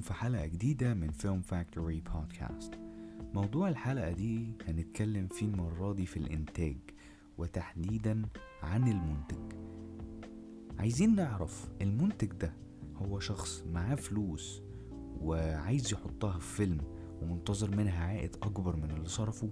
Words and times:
بيكم 0.00 0.12
في 0.12 0.14
حلقة 0.20 0.46
جديدة 0.46 0.94
من 0.94 1.10
فيلم 1.10 1.40
فاكتوري 1.42 2.00
بودكاست 2.00 2.74
موضوع 3.34 3.68
الحلقة 3.68 4.10
دي 4.12 4.52
هنتكلم 4.68 5.26
فيه 5.28 5.46
المرة 5.46 5.92
دي 5.92 6.06
في 6.06 6.16
الإنتاج 6.16 6.76
وتحديدا 7.38 8.22
عن 8.62 8.88
المنتج. 8.88 9.56
عايزين 10.78 11.14
نعرف 11.14 11.68
المنتج 11.80 12.32
ده 12.32 12.52
هو 12.96 13.20
شخص 13.20 13.64
معاه 13.72 13.94
فلوس 13.94 14.62
وعايز 15.20 15.92
يحطها 15.92 16.38
في 16.38 16.56
فيلم 16.56 16.78
ومنتظر 17.22 17.76
منها 17.76 18.04
عائد 18.04 18.36
أكبر 18.36 18.76
من 18.76 18.90
اللي 18.90 19.08
صرفه 19.08 19.50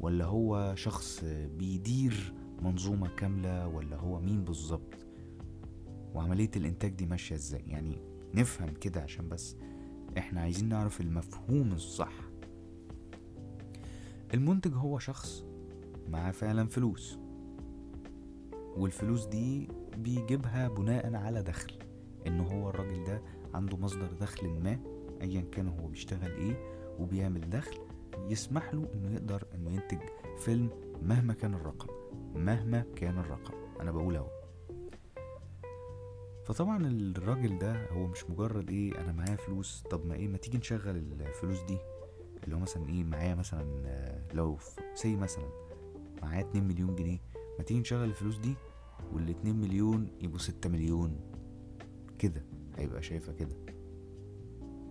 ولا 0.00 0.24
هو 0.24 0.74
شخص 0.76 1.24
بيدير 1.58 2.34
منظومة 2.62 3.08
كاملة 3.08 3.68
ولا 3.68 3.96
هو 3.96 4.20
مين 4.20 4.44
بالظبط؟ 4.44 5.06
وعملية 6.14 6.50
الإنتاج 6.56 6.92
دي 6.92 7.06
ماشية 7.06 7.34
إزاي؟ 7.34 7.62
يعني 7.66 8.09
نفهم 8.34 8.74
كده 8.74 9.02
عشان 9.02 9.28
بس 9.28 9.56
إحنا 10.18 10.40
عايزين 10.40 10.68
نعرف 10.68 11.00
المفهوم 11.00 11.72
الصح. 11.72 12.12
المنتج 14.34 14.74
هو 14.74 14.98
شخص 14.98 15.44
معاه 16.08 16.30
فعلا 16.30 16.68
فلوس. 16.68 17.18
والفلوس 18.76 19.26
دي 19.26 19.68
بيجيبها 19.96 20.68
بناء 20.68 21.14
على 21.14 21.42
دخل. 21.42 21.72
إن 22.26 22.40
هو 22.40 22.70
الراجل 22.70 23.04
ده 23.04 23.22
عنده 23.54 23.76
مصدر 23.76 24.12
دخل 24.20 24.48
ما 24.48 24.78
أيا 25.22 25.40
كان 25.40 25.68
هو 25.68 25.86
بيشتغل 25.86 26.30
إيه 26.30 26.56
وبيعمل 26.98 27.50
دخل 27.50 27.78
يسمح 28.28 28.74
له 28.74 28.88
إنه 28.94 29.14
يقدر 29.14 29.44
إنه 29.54 29.70
ينتج 29.70 29.98
فيلم 30.38 30.70
مهما 31.02 31.34
كان 31.34 31.54
الرقم 31.54 31.88
مهما 32.34 32.84
كان 32.96 33.18
الرقم. 33.18 33.54
أنا 33.80 33.90
بقول 33.90 34.16
أهو. 34.16 34.39
فطبعا 36.50 36.86
الراجل 36.86 37.58
ده 37.58 37.86
هو 37.90 38.06
مش 38.06 38.30
مجرد 38.30 38.70
إيه 38.70 39.00
أنا 39.00 39.12
معايا 39.12 39.36
فلوس 39.36 39.82
طب 39.90 40.06
ما 40.06 40.14
إيه 40.14 40.28
ما 40.28 40.38
تيجي 40.38 40.58
نشغل 40.58 40.96
الفلوس 40.96 41.60
دي؟ 41.62 41.78
اللي 42.44 42.56
هو 42.56 42.60
مثلا 42.60 42.88
إيه 42.88 43.04
معايا 43.04 43.34
مثلا 43.34 43.64
لو 44.34 44.58
سي 44.94 45.16
مثلا 45.16 45.48
معايا 46.22 46.40
اتنين 46.40 46.64
مليون 46.64 46.96
جنيه 46.96 47.18
ما 47.58 47.64
تيجي 47.64 47.80
نشغل 47.80 48.04
الفلوس 48.04 48.38
دي؟ 48.38 48.54
والاتنين 49.12 49.56
مليون 49.56 50.08
يبقوا 50.20 50.38
ستة 50.38 50.68
مليون. 50.70 51.20
كده 52.18 52.44
هيبقى 52.76 53.02
شايفة 53.02 53.32
كده. 53.32 53.56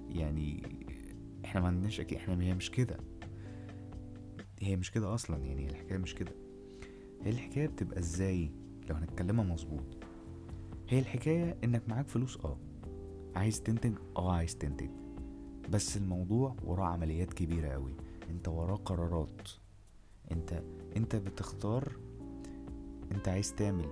يعني 0.09 0.63
إحنا 1.45 1.61
ما 1.61 1.67
عندناش 1.67 1.99
أكيد 1.99 2.17
إحنا 2.17 2.43
هي 2.43 2.53
مش 2.53 2.71
كده. 2.71 2.97
هي 4.61 4.75
مش 4.75 4.91
كده 4.91 5.13
أصلا 5.13 5.37
يعني 5.37 5.69
الحكاية 5.69 5.97
مش 5.97 6.15
كده. 6.15 6.31
هي 7.21 7.30
الحكاية 7.30 7.67
بتبقى 7.67 7.99
إزاي؟ 7.99 8.52
لو 8.89 8.95
هنتكلمها 8.95 9.45
مظبوط. 9.45 9.98
هي 10.89 10.99
الحكاية 10.99 11.57
إنك 11.63 11.89
معاك 11.89 12.07
فلوس 12.07 12.37
آه. 12.37 12.57
عايز 13.35 13.61
تنتج 13.61 13.93
آه 14.17 14.31
عايز 14.33 14.55
تنتج. 14.55 14.89
بس 15.69 15.97
الموضوع 15.97 16.55
وراه 16.63 16.85
عمليات 16.85 17.33
كبيرة 17.33 17.67
قوي 17.67 17.93
أنت 18.29 18.47
وراه 18.47 18.75
قرارات. 18.75 19.49
أنت 20.31 20.63
أنت 20.97 21.15
بتختار 21.15 21.91
أنت 23.11 23.27
عايز 23.27 23.53
تعمل 23.55 23.85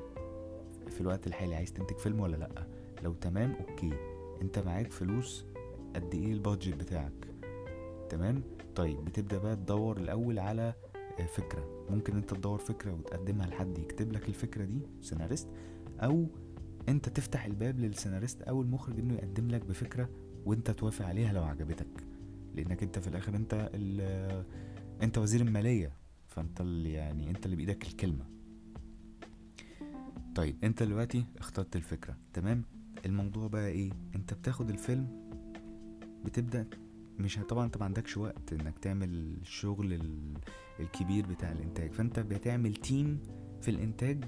في 0.89 1.01
الوقت 1.01 1.27
الحالي 1.27 1.55
عايز 1.55 1.73
تنتج 1.73 1.97
فيلم 1.97 2.19
ولا 2.19 2.35
لأ. 2.37 2.67
لو 3.03 3.13
تمام 3.13 3.55
أوكي. 3.69 3.93
أنت 4.41 4.59
معاك 4.59 4.91
فلوس 4.91 5.45
قد 5.95 6.13
إيه 6.15 6.33
البادجت 6.33 6.75
بتاعك؟ 6.75 7.27
تمام؟ 8.09 8.43
طيب 8.75 9.05
بتبدأ 9.05 9.37
بقى 9.37 9.55
تدور 9.55 9.97
الأول 9.97 10.39
على 10.39 10.73
آه، 11.19 11.25
فكرة. 11.25 11.85
ممكن 11.89 12.15
أنت 12.15 12.33
تدور 12.33 12.59
فكرة 12.59 12.93
وتقدمها 12.93 13.47
لحد 13.47 13.77
يكتب 13.77 14.11
لك 14.13 14.29
الفكرة 14.29 14.63
دي 14.65 14.79
سيناريست 15.01 15.47
أو 15.99 16.25
انت 16.89 17.09
تفتح 17.09 17.45
الباب 17.45 17.79
للسيناريست 17.79 18.41
أو 18.41 18.61
المخرج 18.61 18.99
انه 18.99 19.13
يقدم 19.13 19.47
لك 19.47 19.65
بفكرة 19.65 20.09
وانت 20.45 20.71
توافق 20.71 21.05
عليها 21.05 21.33
لو 21.33 21.43
عجبتك. 21.43 21.87
لانك 22.55 22.83
انت 22.83 22.99
في 22.99 23.07
الآخر 23.07 23.35
انت 23.35 23.69
انت 25.01 25.17
وزير 25.17 25.41
المالية 25.41 25.91
فانت 26.27 26.61
اللي 26.61 26.93
يعني 26.93 27.29
انت 27.29 27.45
اللي 27.45 27.55
بإيدك 27.55 27.87
الكلمة. 27.87 28.25
طيب 30.35 30.55
انت 30.63 30.83
دلوقتي 30.83 31.25
اخترت 31.37 31.75
الفكرة 31.75 32.17
تمام؟ 32.33 32.63
الموضوع 33.05 33.47
بقى 33.47 33.67
إيه؟ 33.67 33.91
انت 34.15 34.33
بتاخد 34.33 34.69
الفيلم 34.69 35.29
بتبدأ 36.25 36.67
مش 37.19 37.39
طبعا 37.49 37.65
انت 37.65 37.77
ما 37.77 37.85
عندكش 37.85 38.17
وقت 38.17 38.53
انك 38.53 38.79
تعمل 38.79 39.09
الشغل 39.41 39.93
ال- 39.93 40.37
الكبير 40.79 41.25
بتاع 41.27 41.51
الإنتاج 41.51 41.91
فانت 41.91 42.19
بتعمل 42.19 42.73
تيم 42.75 43.19
في 43.61 43.71
الإنتاج 43.71 44.23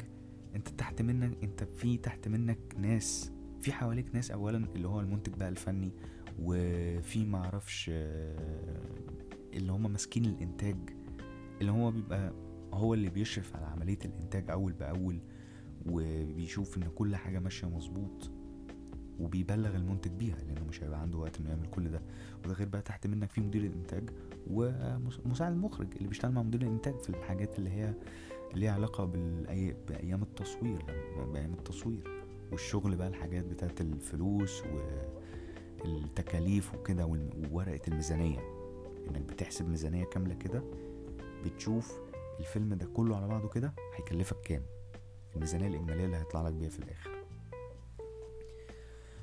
انت 0.56 0.68
تحت 0.70 1.02
منك 1.02 1.44
في 1.80 1.98
تحت 1.98 2.28
منك 2.28 2.60
ناس 2.78 3.32
في 3.62 3.72
حواليك 3.72 4.16
ناس 4.16 4.32
اولا 4.32 4.58
اللي 4.76 4.88
هو 4.88 5.00
المنتج 5.00 5.34
بقى 5.34 5.50
الفني 5.50 5.92
وفي 6.40 7.26
معرفش 7.26 7.90
آه، 7.94 8.80
اللي 9.54 9.72
هم 9.72 9.92
ماسكين 9.92 10.26
الإنتاج 10.26 10.78
اللي 11.62 11.72
هو 11.72 11.92
بيبقى 11.92 12.34
هو 12.74 12.94
اللي 12.94 13.10
بيشرف 13.10 13.56
على 13.56 13.66
عملية 13.66 14.00
الإنتاج 14.06 14.50
أول 14.52 14.74
بأول 14.74 15.20
وبيشوف 15.86 16.78
إن 16.78 16.84
كل 16.96 17.16
حاجة 17.16 17.40
ماشية 17.40 17.68
مظبوط 17.68 18.32
وبيبلغ 19.20 19.76
المنتج 19.76 20.12
بيها 20.12 20.38
لأنه 20.38 20.66
مش 20.70 20.84
هيبقى 20.84 21.02
عنده 21.02 21.18
وقت 21.18 21.40
إنه 21.40 21.50
يعمل 21.50 21.66
كل 21.68 21.92
ده. 21.92 22.02
وده 22.46 22.54
غير 22.54 22.68
بقى 22.70 22.82
تحت 22.82 23.08
منك 23.08 23.30
في 23.30 23.42
مدير 23.42 23.62
الإنتاج 23.66 24.10
ومساعد 24.48 25.52
المخرج 25.52 25.88
اللي 25.96 26.08
بيشتغل 26.08 26.32
مع 26.32 26.44
مدير 26.44 26.62
الإنتاج 26.62 27.00
في 27.00 27.10
الحاجات 27.10 27.60
اللي 27.60 27.70
هي 27.70 27.94
ليها 28.54 28.72
علاقة 28.72 29.06
بالأي... 29.06 29.76
بأيام 29.88 30.22
التصوير 30.22 30.86
بأيام 31.34 31.54
التصوير 31.54 32.24
والشغل 32.52 32.96
بقى 32.96 33.08
الحاجات 33.08 33.46
بتاعت 33.46 33.82
الفلوس 33.82 34.64
والتكاليف 35.86 36.74
وكده 36.76 37.06
وورقة 37.06 37.82
الميزانية. 37.88 38.40
إنك 39.10 39.22
بتحسب 39.22 39.70
ميزانية 39.70 40.06
كاملة 40.06 40.36
كده 40.36 40.64
بتشوف 41.46 42.00
الفيلم 42.40 42.74
ده 42.74 42.86
كله 42.86 43.16
على 43.18 43.28
بعضه 43.28 43.50
كده 43.50 43.74
هيكلفك 43.96 44.42
كام. 44.42 44.64
الميزانية 45.36 45.68
الإجمالية 45.68 46.06
اللي 46.06 46.18
هيطلع 46.18 46.48
لك 46.48 46.54
بيها 46.54 46.70
في 46.70 46.80
الآخر. 46.80 47.10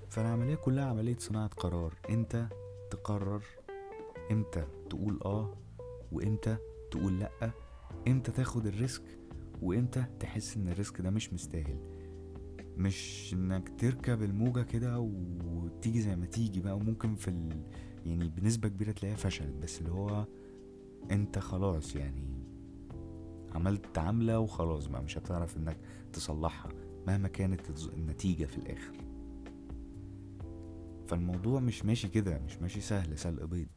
فالعملية 0.08 0.54
كلها 0.54 0.84
عملية 0.84 1.16
صناعة 1.18 1.48
قرار. 1.48 1.94
انت 2.10 2.46
تقرر؟ 2.90 3.42
إمتى 4.30 4.64
تقول 4.90 5.20
آه؟ 5.24 5.54
وإمتى 6.12 6.56
تقول 6.90 7.20
لأ؟ 7.20 7.50
إمتى 8.08 8.32
تاخد 8.32 8.66
ال 8.66 8.73
risk 8.73 9.02
وامتى 9.62 10.04
تحس 10.20 10.56
ان 10.56 10.68
ال 10.68 10.75
risk 10.75 11.00
ده 11.00 11.10
مش 11.10 11.32
مستاهل؟ 11.32 11.78
مش 12.76 13.30
انك 13.34 13.80
تركب 13.80 14.22
الموجة 14.22 14.62
كده 14.62 14.98
وتيجي 15.00 16.00
زي 16.00 16.16
ما 16.16 16.26
تيجي 16.26 16.60
بقى 16.60 16.76
وممكن 16.76 17.14
في 17.14 17.28
ال... 17.28 17.62
يعني 18.06 18.28
بنسبة 18.28 18.68
كبيرة 18.68 18.92
تلاقيها 18.92 19.16
فشلت 19.16 19.54
بس 19.62 19.80
اللي 19.80 19.92
هو 19.92 20.26
انت 21.10 21.38
خلاص 21.38 21.96
يعني 21.96 22.28
عملت 23.54 23.98
عملة 23.98 24.38
وخلاص 24.38 24.86
بقى 24.86 25.02
مش 25.02 25.18
هتعرف 25.18 25.56
انك 25.56 25.76
تصلحها 26.12 26.72
مهما 27.06 27.28
كانت 27.28 27.60
النتيجة 27.94 28.44
في 28.44 28.58
الآخر. 28.58 28.92
فالموضوع 31.06 31.60
مش 31.60 31.84
ماشي 31.84 32.08
كده 32.08 32.38
مش 32.38 32.58
ماشي 32.58 32.80
سهل 32.80 33.18
سلق 33.18 33.44
بيض. 33.44 33.68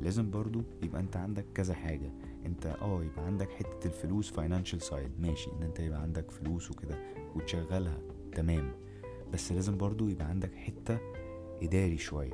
لازم 0.00 0.30
برضو 0.30 0.62
يبقى 0.82 1.00
انت 1.00 1.16
عندك 1.16 1.46
كذا 1.54 1.74
حاجة. 1.74 2.12
انت 2.46 2.66
آه 2.66 3.04
يبقى 3.04 3.24
عندك 3.26 3.50
حتة 3.50 3.86
الفلوس 3.86 4.30
financial 4.30 4.82
side 4.82 5.20
ماشي 5.20 5.50
ان 5.50 5.62
انت 5.62 5.80
يبقى 5.80 6.02
عندك 6.02 6.30
فلوس 6.30 6.70
وكده 6.70 6.98
وتشغلها 7.36 7.98
تمام. 8.34 8.72
بس 9.32 9.52
لازم 9.52 9.76
برضو 9.76 10.08
يبقى 10.08 10.26
عندك 10.26 10.54
حتة 10.54 10.98
إداري 11.62 11.98
شوية. 11.98 12.32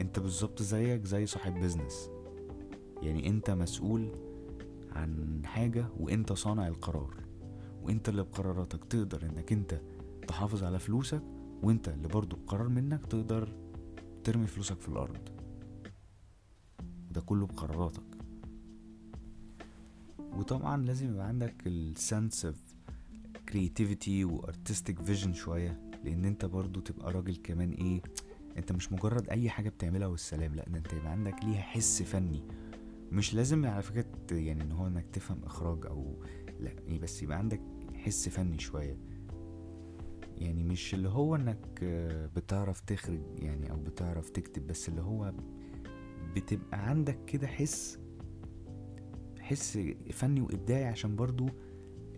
انت 0.00 0.18
بالظبط 0.18 0.62
زيك 0.62 1.04
زي 1.04 1.26
صاحب 1.26 1.54
business 1.54 2.10
يعني 3.02 3.28
انت 3.28 3.50
مسؤول 3.50 4.08
عن 4.92 5.42
حاجة 5.44 5.86
وانت 6.00 6.32
صانع 6.32 6.68
القرار. 6.68 7.14
وانت 7.82 8.08
اللي 8.08 8.22
بقراراتك 8.22 8.84
تقدر 8.84 9.22
انك 9.22 9.52
انت 9.52 9.80
تحافظ 10.28 10.64
على 10.64 10.78
فلوسك 10.78 11.22
وانت 11.62 11.88
اللي 11.88 12.08
برضو 12.08 12.36
بقرار 12.36 12.68
منك 12.68 13.06
تقدر 13.06 13.48
ترمي 14.24 14.46
فلوسك 14.46 14.80
في 14.80 14.88
الأرض. 14.88 15.18
وده 17.10 17.20
كله 17.20 17.46
بقراراتك. 17.46 18.02
وطبعا 20.18 20.84
لازم 20.84 21.10
يبقى 21.10 21.26
عندك 21.26 21.54
ال 21.66 21.79
sense 21.79 22.44
of 22.44 22.56
creativity 23.48 24.24
و 24.24 24.33
artistic 24.33 25.02
vision 25.02 25.32
شوية 25.32 25.80
لأن 26.04 26.24
أنت 26.24 26.44
برضو 26.44 26.80
تبقى 26.80 27.12
راجل 27.12 27.36
كمان 27.36 27.72
إيه 27.72 28.02
أنت 28.56 28.72
مش 28.72 28.92
مجرد 28.92 29.28
أي 29.28 29.50
حاجة 29.50 29.68
بتعملها 29.68 30.06
والسلام 30.08 30.54
لأ 30.54 30.64
ده 30.68 30.78
أنت 30.78 30.92
يبقى 30.92 31.10
عندك 31.10 31.44
ليها 31.44 31.60
حس 31.60 32.02
فني. 32.02 32.42
مش 33.12 33.34
لازم 33.34 33.66
على 33.66 33.82
فكرة 33.82 34.06
يعني 34.30 34.62
إن 34.62 34.72
هو 34.72 34.86
إنك 34.86 35.06
تفهم 35.12 35.44
إخراج 35.44 35.86
أو 35.86 36.22
لأ 36.60 36.72
يعني 36.86 36.98
بس 36.98 37.22
يبقى 37.22 37.38
عندك 37.38 37.60
حس 37.94 38.28
فني 38.28 38.58
شوية. 38.58 38.98
يعني 40.38 40.64
مش 40.64 40.94
اللي 40.94 41.08
هو 41.08 41.36
إنك 41.36 41.84
بتعرف 42.36 42.80
تخرج 42.80 43.20
يعني 43.36 43.70
أو 43.70 43.76
بتعرف 43.76 44.30
تكتب 44.30 44.66
بس 44.66 44.88
اللي 44.88 45.00
هو 45.02 45.32
بتبقى 46.36 46.88
عندك 46.88 47.24
كده 47.24 47.46
حس 47.46 47.98
حس 49.40 49.78
فني 50.12 50.40
وإبداعي 50.40 50.84
عشان 50.84 51.16
برضو 51.16 51.48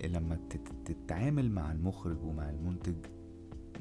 لما 0.04 0.37
تت- 0.50 0.72
تتعامل 0.93 1.50
مع 1.50 1.72
المخرج 1.72 2.22
ومع 2.25 2.50
المنتج 2.50 2.96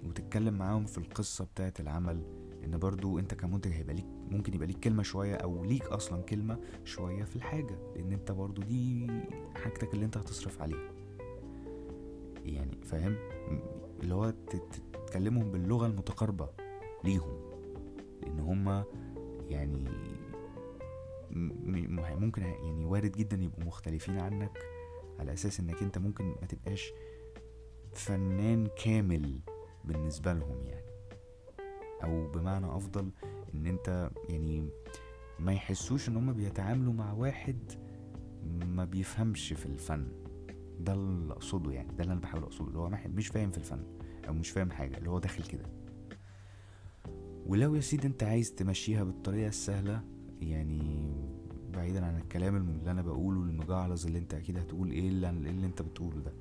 وتتكلم 0.07 0.53
معاهم 0.53 0.85
في 0.85 0.97
القصة 0.97 1.45
بتاعت 1.45 1.79
العمل 1.79 2.23
لأن 2.61 2.77
برضو 2.77 3.19
أنت 3.19 3.33
كمنتج 3.33 3.71
هيبقى 3.71 3.95
ليك 3.95 4.05
ممكن 4.29 4.53
يبقى 4.53 4.67
ليك 4.67 4.79
كلمة 4.79 5.03
شوية 5.03 5.35
أو 5.35 5.63
ليك 5.65 5.85
أصلا 5.85 6.21
كلمة 6.21 6.59
شوية 6.83 7.23
في 7.23 7.35
الحاجة 7.35 7.79
لأن 7.95 8.11
أنت 8.11 8.31
برضو 8.31 8.61
دي 8.61 9.07
حاجتك 9.55 9.93
اللي 9.93 10.05
أنت 10.05 10.17
هتصرف 10.17 10.61
عليها. 10.61 10.91
يعني 12.45 12.77
فاهم؟ 12.83 13.15
اللي 14.03 14.13
هو 14.15 14.29
تتكلمهم 14.29 15.51
باللغة 15.51 15.87
المتقاربة 15.87 16.49
ليهم 17.03 17.51
لأن 18.21 18.39
هما 18.39 18.83
يعني 19.49 19.83
ممكن 21.31 22.41
يعني 22.41 22.85
وارد 22.85 23.11
جدا 23.11 23.37
يبقوا 23.43 23.63
مختلفين 23.63 24.19
عنك 24.19 24.51
على 25.19 25.33
أساس 25.33 25.59
إنك 25.59 25.81
أنت 25.81 25.97
ممكن 25.97 26.25
ما 26.25 26.47
تبقاش 26.47 26.93
فنان 27.93 28.67
كامل 28.83 29.39
بالنسبة 29.85 30.33
لهم 30.33 30.65
يعني. 30.65 30.91
أو 32.03 32.31
بمعنى 32.31 32.65
أفضل 32.75 33.11
إن 33.53 33.65
أنت 33.65 34.09
يعني 34.29 34.69
ما 35.39 35.53
يحسوش 35.53 36.09
إن 36.09 36.17
هم 36.17 36.33
بيتعاملوا 36.33 36.93
مع 36.93 37.13
واحد 37.13 37.71
ما 38.65 38.85
بيفهمش 38.85 39.53
في 39.53 39.65
الفن. 39.65 40.07
ده 40.79 40.93
اللي 40.93 41.33
أقصده 41.33 41.71
يعني 41.71 41.93
ده 41.93 42.03
اللي 42.03 42.13
أنا 42.13 42.21
بحاول 42.21 42.43
أقصده 42.43 42.67
اللي 42.67 42.79
هو 42.79 42.89
مش 42.89 43.27
فاهم 43.27 43.51
في 43.51 43.57
الفن 43.57 43.83
أو 44.27 44.33
مش 44.33 44.49
فاهم 44.49 44.71
حاجة 44.71 44.97
اللي 44.97 45.09
هو 45.09 45.19
داخل 45.19 45.43
كده. 45.43 45.65
ولو 47.45 47.75
يا 47.75 47.81
سيدي 47.81 48.07
أنت 48.07 48.23
عايز 48.23 48.55
تمشيها 48.55 49.03
بالطريقة 49.03 49.47
السهلة 49.47 50.03
يعني 50.41 51.11
بعيدا 51.73 52.05
عن 52.05 52.17
الكلام 52.17 52.55
اللي 52.55 52.91
أنا 52.91 53.01
بقوله 53.01 53.41
المجعلظ 53.41 54.05
اللي 54.05 54.19
أنت 54.19 54.33
أكيد 54.33 54.57
هتقول 54.57 54.91
إيه 54.91 55.09
اللي, 55.09 55.29
اللي 55.29 55.65
أنت 55.65 55.81
بتقوله 55.81 56.19
ده. 56.19 56.33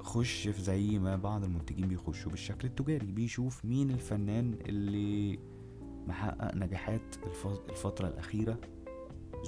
خش 0.00 0.48
في 0.48 0.62
زي 0.62 0.98
ما 0.98 1.16
بعض 1.16 1.44
المنتجين 1.44 1.88
بيخشوا 1.88 2.30
بالشكل 2.30 2.68
التجاري. 2.68 3.06
بيشوف 3.06 3.64
مين 3.64 3.90
الفنان 3.90 4.54
اللي 4.66 5.38
محقق 6.06 6.54
نجاحات 6.54 7.16
الفترة 7.68 8.08
الأخيرة. 8.08 8.58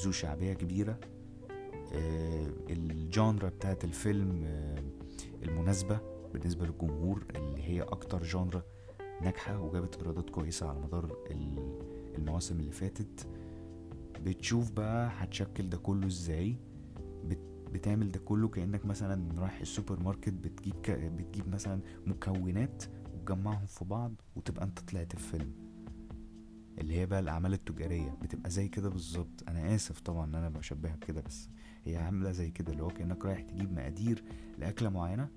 ذو 0.05 0.13
شعبية 0.13 0.53
كبيرة. 0.53 0.99
آه 1.93 2.47
الجانرا 2.71 3.49
بتاعت 3.49 3.85
الفيلم 3.85 4.43
آه 4.47 4.83
المناسبة 5.43 6.01
بالنسبة 6.33 6.67
للجمهور 6.67 7.25
اللي 7.37 7.63
هي 7.63 7.83
أكتر 7.83 8.23
جانرا 8.23 8.63
ناجحة 9.23 9.61
وجابت 9.61 9.97
إيرادات 9.97 10.31
كويسة 10.31 10.69
على 10.69 10.81
مدار 10.81 11.17
المواسم 12.19 12.61
اللي 12.61 12.73
فاتت 12.73 13.29
بتشوف 14.25 14.71
بقى 14.73 15.11
هتشكل 15.15 15.69
ده 15.69 15.79
كله 15.79 16.07
إزاي 16.07 16.57
بتعمل 17.73 18.11
ده 18.13 18.19
كله 18.19 18.49
كأنك 18.49 18.87
مثلا 18.87 19.41
رايح 19.41 19.61
السوبر 19.61 20.01
ماركت 20.03 20.33
بتجيب 20.33 20.75
ك... 20.83 20.91
بتجيب 20.91 21.49
مثلا 21.49 21.81
مكونات 22.07 22.85
وتجمعهم 23.15 23.67
في 23.67 23.85
بعض 23.85 24.15
وتبقى 24.37 24.65
أنت 24.65 24.79
طلعت 24.81 25.17
في 25.17 25.23
فيلم. 25.23 25.53
اللي 26.79 26.95
هي 26.95 27.07
بقى 27.07 27.21
الأعمال 27.21 27.53
التجارية 27.53 28.11
بتبقى 28.23 28.51
زي 28.51 28.69
كده 28.69 28.89
بالظبط. 28.89 29.45
أنا 29.49 29.75
آسف 29.75 30.01
طبعا 30.01 30.25
إن 30.25 30.35
أنا 30.35 30.49
بشبهها 30.49 30.97
بكده 30.97 31.21
بس 31.21 31.49
هي 31.85 31.97
عاملة 31.97 32.33
زي 32.33 32.51
كده 32.51 32.73
اللي 32.73 32.83
هو 32.83 32.89
كأنك 32.89 33.25
رايح 33.25 33.41
تجيب 33.41 33.73
مقادير 33.73 34.25
لأكلة 34.59 34.89
معينة. 34.89 35.29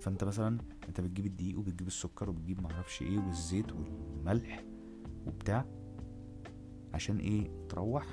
فأنت 0.00 0.24
مثلا 0.24 0.58
أنت 0.88 1.00
بتجيب 1.00 1.26
الدقيق 1.26 1.58
وبتجيب 1.58 1.86
السكر 1.86 2.30
وبتجيب 2.30 2.62
معرفش 2.62 3.02
إيه 3.02 3.18
والزيت 3.18 3.72
والملح 3.72 4.64
وبتاع. 5.26 5.64
عشان 6.94 7.18
إيه؟ 7.18 7.50
تروح 7.68 8.06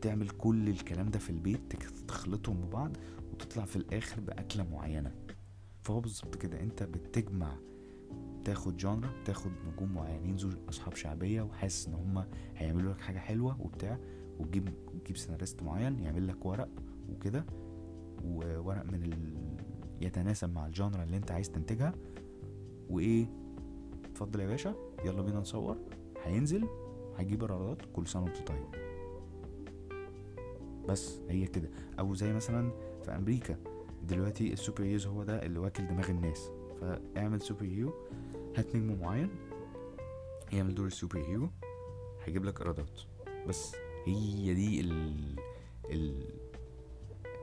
تعمل 0.00 0.28
كل 0.30 0.68
الكلام 0.68 1.08
ده 1.08 1.18
في 1.18 1.30
البيت 1.30 1.72
تخلطهم 2.08 2.60
ببعض 2.60 2.96
وتطلع 3.32 3.64
في 3.64 3.76
الآخر 3.76 4.20
بأكلة 4.20 4.64
معينة. 4.72 5.14
فهو 5.82 6.00
بالظبط 6.00 6.34
كده 6.36 6.60
أنت 6.60 6.82
بتجمع 6.82 7.56
تاخد 8.44 8.76
جانرا 8.76 9.10
تاخد 9.24 9.50
نجوم 9.72 9.94
معينين 9.94 10.36
ذو 10.36 10.50
أصحاب 10.68 10.94
شعبية 10.94 11.42
وحاسس 11.42 11.88
إن 11.88 11.94
هما 11.94 12.28
هيعملوا 12.56 12.92
لك 12.92 13.00
حاجة 13.00 13.18
حلوة 13.18 13.60
وبتاع 13.60 13.98
وتجيب 14.38 14.68
تجيب 15.04 15.16
سيناريست 15.16 15.62
معين 15.62 15.98
يعمل 15.98 16.26
لك 16.28 16.46
ورق 16.46 16.68
وكده 17.08 17.46
وورق 18.24 18.84
من 18.84 18.94
ال... 19.04 19.34
يتناسب 20.00 20.52
مع 20.54 20.66
ال 20.66 20.72
genre 20.72 21.04
اللي 21.04 21.16
أنت 21.16 21.30
عايز 21.30 21.50
تنتجها. 21.50 21.94
وإيه؟ 22.90 23.26
اتفضل 24.04 24.40
يا 24.40 24.46
باشا 24.46 24.74
يلا 25.04 25.22
بينا 25.22 25.40
نصور. 25.40 25.78
هينزل 26.24 26.68
هيجيب 27.18 27.42
ايرادات 27.42 27.78
كل 27.92 28.06
سنة 28.06 28.22
وأنت 28.24 28.36
طيب. 28.48 28.66
بس 30.88 31.18
هي 31.28 31.46
كده. 31.46 31.70
أو 31.98 32.14
زي 32.14 32.32
مثلا 32.32 32.70
في 33.04 33.10
أمريكا 33.16 33.56
دلوقتي 34.02 34.52
ال 34.52 34.82
superheroes 34.84 35.06
هو 35.06 35.22
ده 35.22 35.46
اللي 35.46 35.58
واكل 35.58 35.86
دماغ 35.86 36.10
الناس. 36.10 36.50
فاعمل 36.80 37.42
superhero 37.42 37.92
هات 38.56 38.76
نجم 38.76 39.00
معين 39.00 39.30
يعمل 40.52 40.74
دور 40.74 40.86
السوبر 40.86 41.18
هيرو 41.18 41.50
هيجيب 42.24 42.44
لك 42.44 42.60
إيرادات. 42.60 43.00
بس 43.48 43.76
هي 44.04 44.54
دي 44.54 44.80
ال 44.80 45.14
ال 45.90 46.24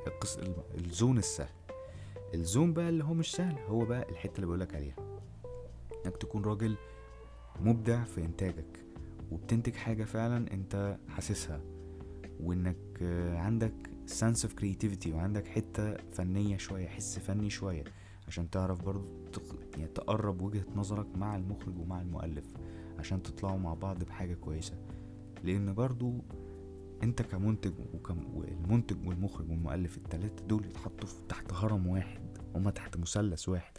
القص... 0.07 0.37
الزون 0.77 1.17
السهل. 1.17 1.49
الزون 2.33 2.73
بقى 2.73 2.89
اللي 2.89 3.03
هو 3.03 3.13
مش 3.13 3.31
سهل 3.31 3.55
هو 3.67 3.85
بقى 3.85 4.09
الحتة 4.09 4.35
اللي 4.35 4.45
بقولك 4.47 4.75
عليها. 4.75 4.95
إنك 6.05 6.17
تكون 6.17 6.45
راجل 6.45 6.75
مبدع 7.59 8.03
في 8.03 8.21
إنتاجك. 8.21 8.79
وبتنتج 9.31 9.75
حاجة 9.75 10.03
فعلا 10.03 10.53
أنت 10.53 10.97
حاسسها 11.07 11.61
وإنك 12.39 12.77
عندك 13.35 13.73
sense 14.07 14.39
of 14.39 14.49
creativity 14.61 15.07
وعندك 15.07 15.47
حتة 15.47 15.97
فنية 16.11 16.57
شوية 16.57 16.87
حس 16.87 17.19
فني 17.19 17.49
شوية 17.49 17.83
عشان 18.27 18.49
تعرف 18.49 18.81
برضو 18.81 19.07
يعني 19.77 19.87
تقرب 19.87 20.41
وجهة 20.41 20.65
نظرك 20.75 21.17
مع 21.17 21.35
المخرج 21.35 21.79
ومع 21.79 22.01
المؤلف 22.01 22.53
عشان 22.99 23.23
تطلعوا 23.23 23.59
مع 23.59 23.73
بعض 23.73 24.03
بحاجة 24.03 24.33
كويسة. 24.33 24.73
لأن 25.43 25.73
برضو 25.73 26.13
أنت 27.03 27.21
كمنتج 27.21 27.73
والمنتج 28.33 29.07
والمخرج 29.07 29.49
والمؤلف 29.49 29.97
التلاتة 29.97 30.45
دول 30.45 30.65
يتحطوا 30.65 31.09
تحت 31.29 31.53
هرم 31.53 31.87
واحد 31.87 32.37
هما 32.55 32.71
تحت 32.71 32.97
مثلث 32.97 33.49
واحد. 33.49 33.73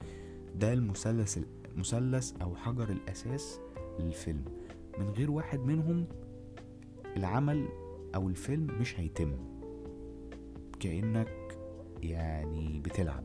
ده 0.54 0.72
المثلث 0.72 1.38
المثلث 1.72 2.32
أو 2.42 2.56
حجر 2.56 2.90
الأساس 2.90 3.60
للفيلم. 4.00 4.44
من 4.98 5.10
غير 5.10 5.30
واحد 5.30 5.58
منهم 5.60 6.06
العمل 7.16 7.68
أو 8.14 8.28
الفيلم 8.28 8.66
مش 8.80 9.00
هيتم. 9.00 9.32
كأنك 10.80 11.58
يعني 12.02 12.80
بتلعب. 12.80 13.24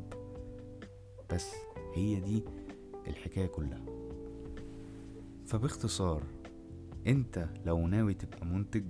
بس 1.33 1.51
هي 1.93 2.19
دي 2.19 2.43
الحكاية 3.07 3.45
كلها. 3.45 3.85
فباختصار 5.45 6.23
أنت 7.07 7.49
لو 7.65 7.87
ناوي 7.87 8.13
تبقى 8.13 8.45
منتج 8.45 8.85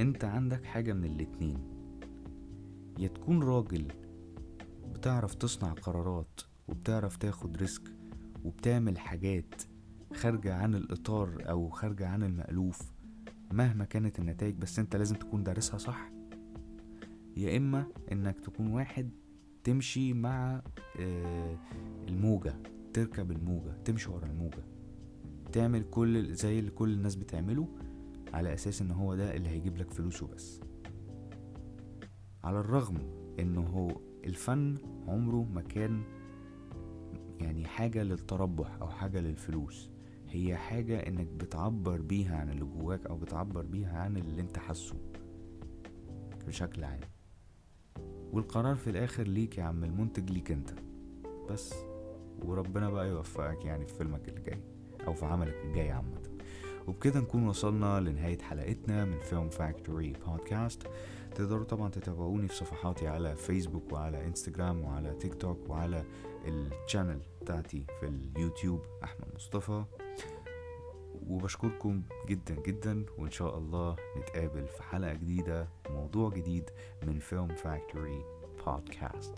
أنت 0.00 0.24
عندك 0.24 0.64
حاجة 0.64 0.92
من 0.92 1.04
الاتنين. 1.04 1.58
يا 2.98 3.08
تكون 3.08 3.42
راجل 3.42 3.88
بتعرف 4.94 5.34
تصنع 5.34 5.72
قرارات 5.72 6.40
وبتعرف 6.68 7.16
تاخد 7.16 7.56
ريسك 7.56 7.82
وبتعمل 8.44 8.98
حاجات 8.98 9.54
خارجة 10.14 10.54
عن 10.54 10.74
الإطار 10.74 11.42
أو 11.50 11.68
خارجة 11.70 12.08
عن 12.08 12.22
المألوف 12.22 12.92
مهما 13.52 13.84
كانت 13.84 14.18
النتائج 14.18 14.54
بس 14.54 14.78
أنت 14.78 14.96
لازم 14.96 15.16
تكون 15.16 15.44
دارسها 15.44 15.78
صح. 15.78 16.10
يا 17.36 17.56
إما 17.56 17.86
إنك 18.12 18.40
تكون 18.40 18.66
واحد 18.66 19.10
تمشي 19.64 20.12
مع 20.12 20.62
آه، 21.00 21.56
الموجة 22.08 22.54
تركب 22.92 23.30
الموجة 23.30 23.72
تمشي 23.84 24.10
ورا 24.10 24.26
الموجة 24.26 24.64
تعمل 25.52 25.82
كل 25.90 26.34
زي 26.34 26.58
اللي 26.58 26.70
كل 26.70 26.92
الناس 26.92 27.14
بتعمله 27.14 27.68
على 28.34 28.54
أساس 28.54 28.82
إن 28.82 28.90
هو 28.90 29.14
ده 29.14 29.36
اللي 29.36 29.48
هيجيب 29.48 29.76
لك 29.76 29.90
فلوسه 29.90 30.26
بس. 30.26 30.60
على 32.44 32.60
الرغم 32.60 32.98
انه 33.40 33.60
هو 33.60 34.00
الفن 34.24 34.76
عمره 35.08 35.44
ما 35.54 35.62
كان 35.62 36.02
يعني 37.40 37.66
حاجة 37.66 38.02
للتربح 38.02 38.76
أو 38.80 38.88
حاجة 38.88 39.20
للفلوس. 39.20 39.91
هي 40.32 40.56
حاجة 40.56 40.98
إنك 41.08 41.26
بتعبر 41.26 42.00
بيها 42.00 42.36
عن 42.36 42.50
اللي 42.50 42.64
جواك 42.64 43.06
أو 43.06 43.16
بتعبر 43.16 43.62
بيها 43.62 43.98
عن 43.98 44.16
اللي 44.16 44.40
أنت 44.40 44.58
حاسه 44.58 44.94
بشكل 46.46 46.84
عام. 46.84 47.00
والقرار 48.32 48.74
في 48.76 48.90
الآخر 48.90 49.22
ليك 49.22 49.58
يا 49.58 49.62
عم 49.62 49.84
المنتج 49.84 50.30
ليك 50.30 50.50
أنت. 50.52 50.70
بس. 51.50 51.74
وربنا 52.44 52.90
بقى 52.90 53.08
يوفقك 53.08 53.64
يعني 53.64 53.86
في 53.86 53.94
فيلمك 53.94 54.28
اللي 54.28 54.40
جاي 54.40 54.60
أو 55.06 55.14
في 55.14 55.24
عملك 55.26 55.54
الجاي 55.64 55.90
عامة. 55.90 56.22
وبكده 56.88 57.20
نكون 57.20 57.46
وصلنا 57.48 58.00
لنهاية 58.00 58.38
حلقتنا 58.38 59.04
من 59.04 59.18
Film 59.18 59.48
Factory 59.48 60.12
podcast 60.26 60.82
تقدروا 61.34 61.64
طبعا 61.64 61.88
تتابعوني 61.90 62.48
في 62.48 62.54
صفحاتي 62.54 63.08
على 63.08 63.36
فيسبوك 63.36 63.92
وعلى 63.92 64.26
انستجرام 64.26 64.84
وعلى 64.84 65.14
تيك 65.14 65.34
توك 65.34 65.70
وعلى 65.70 66.04
ال 66.46 66.55
channel 66.55 67.20
بتاعتي 67.42 67.86
في 68.00 68.06
اليوتيوب 68.06 68.80
أحمد 69.04 69.26
مصطفى. 69.34 69.84
وبشكركم 71.28 72.02
جدا 72.28 72.54
جدا 72.54 73.04
وإن 73.18 73.30
شاء 73.30 73.58
الله 73.58 73.96
نتقابل 74.18 74.66
في 74.66 74.82
حلقة 74.82 75.12
جديدة 75.14 75.68
موضوع 75.90 76.30
جديد 76.30 76.70
من 77.02 77.18
Film 77.18 77.48
Factory 77.48 78.24
podcast 78.66 79.34